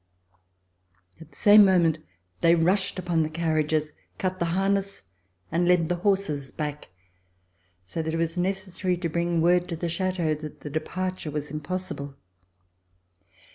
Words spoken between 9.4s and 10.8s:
word to the Chateau that the